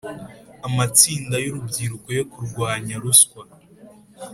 [0.67, 3.41] amatsinda y’urubyiruko yo kurwanya ruswa.